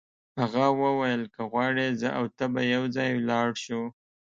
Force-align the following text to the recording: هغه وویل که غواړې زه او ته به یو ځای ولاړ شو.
هغه 0.39 0.65
وویل 0.81 1.23
که 1.33 1.41
غواړې 1.51 1.87
زه 2.01 2.09
او 2.19 2.25
ته 2.37 2.45
به 2.53 2.61
یو 2.75 2.83
ځای 2.95 3.09
ولاړ 3.15 3.49
شو. 3.63 3.81